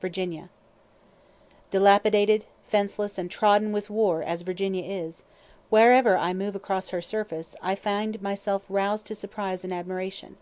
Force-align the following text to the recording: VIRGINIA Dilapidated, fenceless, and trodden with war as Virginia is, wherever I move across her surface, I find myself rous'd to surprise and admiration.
VIRGINIA 0.00 0.48
Dilapidated, 1.70 2.44
fenceless, 2.66 3.18
and 3.18 3.30
trodden 3.30 3.70
with 3.70 3.88
war 3.88 4.20
as 4.20 4.42
Virginia 4.42 4.82
is, 4.82 5.22
wherever 5.68 6.16
I 6.18 6.34
move 6.34 6.56
across 6.56 6.88
her 6.88 7.00
surface, 7.00 7.54
I 7.62 7.76
find 7.76 8.20
myself 8.20 8.64
rous'd 8.68 9.06
to 9.06 9.14
surprise 9.14 9.62
and 9.62 9.72
admiration. 9.72 10.38